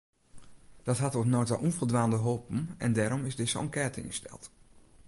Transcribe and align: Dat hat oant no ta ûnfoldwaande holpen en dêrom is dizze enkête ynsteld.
Dat 0.87 0.97
hat 1.03 1.15
oant 1.19 1.31
no 1.33 1.41
ta 1.49 1.55
ûnfoldwaande 1.67 2.19
holpen 2.25 2.61
en 2.83 2.91
dêrom 2.97 3.23
is 3.29 3.39
dizze 3.39 3.57
enkête 3.63 3.99
ynsteld. 4.07 4.43